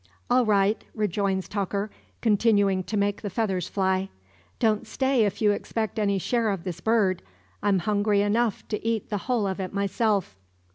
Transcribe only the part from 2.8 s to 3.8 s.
to make the feathers